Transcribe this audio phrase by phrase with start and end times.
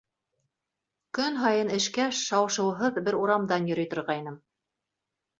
[1.17, 4.41] Көн һайын эшкә шау-шыуһыҙ бер урамдан йөрөй торғайным.